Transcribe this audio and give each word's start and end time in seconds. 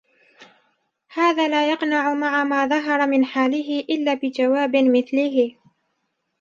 هَذَا 1.09 1.47
لَا 1.47 1.71
يَقْنَعُ 1.71 2.13
مَعَ 2.13 2.43
مَا 2.43 2.65
ظَهَرَ 2.67 3.07
مِنْ 3.07 3.25
حَالِهِ 3.25 3.79
إلَّا 3.89 4.13
بِجَوَابٍ 4.13 4.75
مِثْلِهِ 4.75 5.55